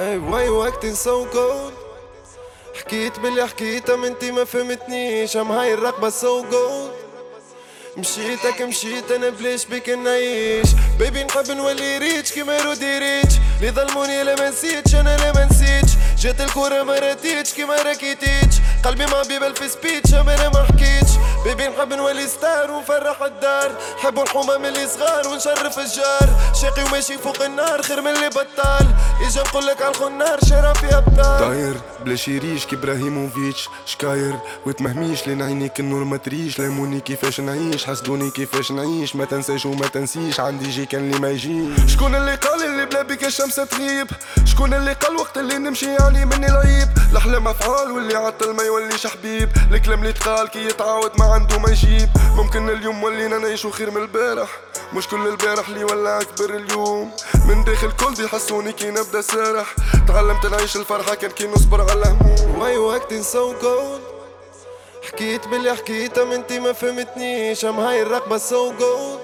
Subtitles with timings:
[0.00, 1.74] أي واي وقت سو جولد
[2.80, 5.36] حكيت باللي حكيته من انتي ما فهمتنيش.
[5.36, 6.92] أم هاي الرقبة سو جولد
[7.96, 10.68] مشيتك مشيت أنا بليش بك نعيش؟
[10.98, 13.34] بيبي نحب نولي ريتش كيما رودي ريتش.
[13.60, 15.90] لي ظلموني لا ما نسيتش أنا لا ما نسيتش.
[16.18, 18.54] جات الكورة ما راتيتش كيما راكيتيتش
[18.84, 21.10] قلبي ما بيبل في سبيتش أنا ما حكيتش.
[21.64, 23.72] بيبي نحب نولي ستار ونفرح الدار.
[24.02, 26.28] حبوا الحومة اللي صغار ونشرف الجار.
[26.62, 28.86] شاقي وماشي فوق النار خير من اللي بطال.
[29.20, 34.34] اجا نقولك على الخنار شرف يا بطال داير بلا شيريش كي إبراهيموفيتش شكاير.
[34.66, 36.58] وتمهميش لين عينيك النور ما تريش.
[36.58, 39.16] ليموني كيفاش نعيش حسدوني كيفاش نعيش.
[39.16, 41.92] ما تنساش وما تنسيش عندي جي كان اللي ما يجيش.
[41.92, 44.06] شكون اللي قال اللي بلا بك الشمس تغيب؟
[44.44, 49.06] شكون اللي قال وقت اللي نمشي يعني مني العيب؟ الأحلام أفعال واللي عطل ما يوليش
[49.06, 49.48] حبيب.
[49.72, 52.08] الكلام اللي تقال كي يتعاود ما عنده ما يجيب.
[52.36, 54.48] ممكن اليوم ولينا نعيشو خير من البارح.
[54.94, 57.10] مش كل البارح اللي ولا اكبر اليوم.
[57.44, 59.74] من داخل كل بيحسوني كي نبدأ سارح
[60.08, 64.00] تعلمت نعيش الفرحة كان كي نصبر على الهموم واي وقت سو جولد
[65.12, 67.64] حكيت باللي حكيته من انتي ما فهمتنيش.
[67.64, 69.20] أم هاي الرقبة سو جولد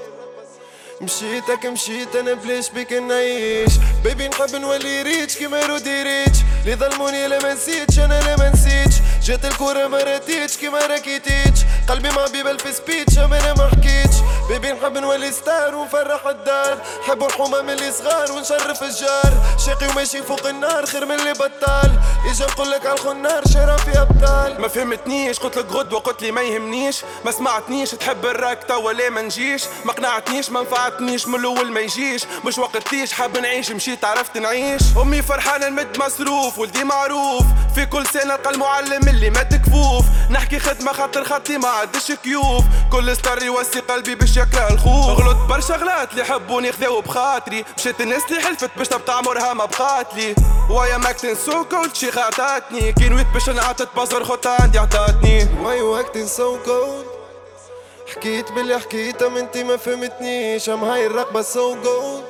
[1.00, 3.72] مشيتك مشيت أنا بليش بك نعيش.
[4.04, 8.50] بيبي نحب نولي ريتش كيما رودي ريتش اللي ظلموني لا ما نسيتش أنا لا ما
[8.50, 8.94] نسيتش.
[9.24, 11.60] جات الكورة ما راتيتش كيما راكيتيتش.
[11.88, 14.09] قلبي ما بيبل في سبيتش أنا ما حكيتش.
[14.50, 16.78] بيبي نحب نولي ستار ونفرح الدار.
[17.08, 19.32] حبوا الحومة من اللي صغار ونشرف الجار.
[19.66, 21.90] شاقي وماشي فوق النار خير من اللي بطال.
[22.30, 26.40] اجا نقولك على الخنار شرف يا بطال ما فهمتنيش قلت لك غدوة قلت لي ما
[26.42, 27.02] يهمنيش.
[27.24, 32.24] ما سمعتنيش تحب الراكتة ولا ما نجيش؟ ما قنعتنيش ما نفعتنيش من الأول ما يجيش.
[32.44, 34.82] مش وقتيش حاب نعيش مشيت عرفت نعيش.
[35.02, 37.44] أمي فرحانة نمد مصروف ولدي معروف.
[37.74, 39.99] في كل سنة نلقى المعلم اللي مات كفوف
[40.30, 42.64] نحكي خدمة خاطر خطي ما عادش كيوف.
[42.92, 45.20] كل ستار يوسي قلبي باش يكره الخوف.
[45.20, 47.64] غلط برشا غلات اللي حبوني خذاو بخاطري.
[47.78, 50.34] مشيت الناس اللي حلفت باش تبقى عمرها ما بقاتلي
[50.70, 55.48] ويا ماكتن سو قلت شي خاطاتني كي نويت باش نعطت بصر خطة عندي عطاتني.
[55.62, 57.06] واي وقت سو جولد
[58.16, 60.68] حكيت باللي حكيته من انتي ما فهمتنيش.
[60.68, 62.24] أم هاي الرقبة سو جولد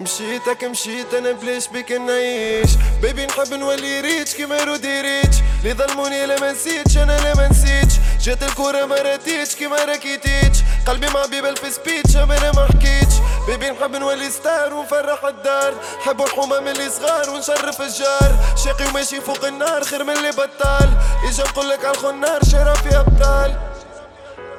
[0.00, 2.70] مشيتك مشيت أنا بليش بك نعيش.
[3.02, 5.36] بيبي نحب نولي ريتش كيما رودي ريتش.
[5.62, 7.94] اللي ظلموني لا ما نسيتش أنا لا ما نسيتش.
[8.24, 10.58] جات الكورة ما راتيتش كيما راكيتيتش.
[10.86, 13.14] قلبي ما بيبل في سبيتش أنا ما حكيتش.
[13.46, 15.74] بيبي نحب نولي ستار ونفرح الدار.
[16.00, 18.32] حبوا الحومة من اللي صغار ونشرف الجار.
[18.64, 20.90] شاقي وماشي فوق النار خير من اللي بطال.
[21.28, 23.60] إجا نقولك على الخنار شرف يا بطال.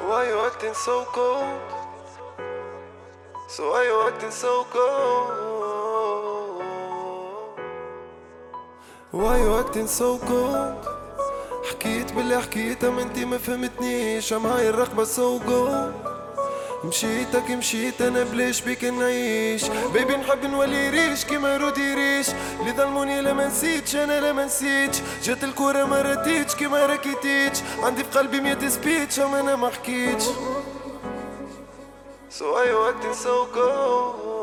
[0.07, 1.80] واي وقت سو كولد
[3.55, 5.29] So why you acting so cold?
[9.11, 10.87] Why you acting so cold?
[11.69, 14.33] حكيت باللي حكيته ما انتي ما فهمتنيش.
[14.33, 15.93] I'm high الرقبة so gold
[16.83, 19.63] مشيتك مشيت أنا بليش بيك نعيش؟
[19.93, 22.29] baby نحب نولي rich كيما Roddy Ricch.
[22.59, 25.01] اللي ظلموني لا ما نسيتش أنا لا ما نسيتش.
[25.23, 30.25] جات الكورة ما راتيتش كيما راكيتيتش عندي في قلبي مية speech أما أنا ما حكيتش.
[32.31, 34.40] So I walked in so cold.